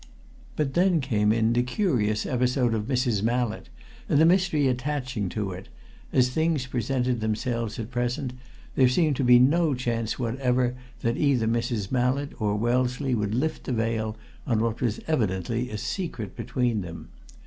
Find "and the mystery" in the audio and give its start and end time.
4.09-4.67